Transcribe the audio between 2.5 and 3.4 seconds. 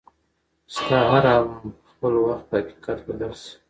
حقیقت بدل